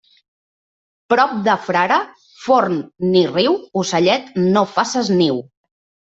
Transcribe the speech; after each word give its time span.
Prop 1.13 1.35
de 1.47 1.53
frare, 1.65 1.97
forn 2.47 2.79
ni 3.11 3.23
riu, 3.35 3.59
ocellet, 3.83 4.35
no 4.57 4.67
faces 4.75 5.15
niu. 5.23 5.41